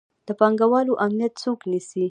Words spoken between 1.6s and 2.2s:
نیسي؟